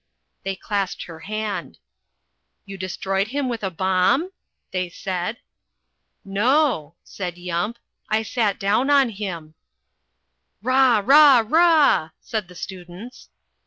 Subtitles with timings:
[0.43, 1.77] They clasped her hand.
[2.65, 4.31] "You destroyed him with a bomb?"
[4.71, 5.37] they said.
[6.25, 7.77] "No," said Yump,
[8.09, 9.53] "I sat down on him."
[10.63, 13.29] "Rah, rah, rah," said the students.